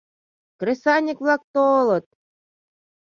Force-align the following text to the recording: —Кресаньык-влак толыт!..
—Кресаньык-влак 0.59 1.41
толыт!.. 1.53 2.05